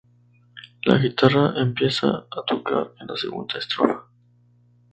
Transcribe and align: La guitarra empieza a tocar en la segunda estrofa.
La 0.83 0.97
guitarra 0.97 1.53
empieza 1.61 2.07
a 2.07 2.41
tocar 2.47 2.95
en 2.99 3.05
la 3.05 3.15
segunda 3.15 3.59
estrofa. 3.59 4.07